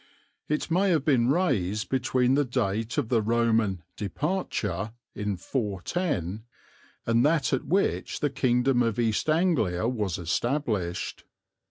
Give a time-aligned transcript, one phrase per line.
[0.49, 6.43] It may have been raised between the date of the Roman "departure," in 410,
[7.05, 11.23] and that at which the kingdom of East Anglia was established.